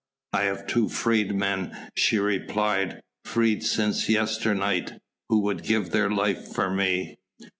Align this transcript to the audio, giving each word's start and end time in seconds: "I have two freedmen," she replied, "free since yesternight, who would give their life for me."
"I 0.33 0.45
have 0.45 0.65
two 0.65 0.89
freedmen," 0.89 1.77
she 1.95 2.17
replied, 2.17 3.03
"free 3.23 3.59
since 3.59 4.09
yesternight, 4.09 4.93
who 5.29 5.37
would 5.41 5.61
give 5.61 5.91
their 5.91 6.09
life 6.09 6.47
for 6.55 6.71
me." 6.71 7.19